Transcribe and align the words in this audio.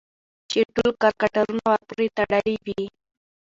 چې 0.49 0.59
ټول 0.75 0.91
کرکټرونه 1.01 1.63
ورپورې 1.71 2.07
تړلي 2.17 2.55
وي 2.65 2.81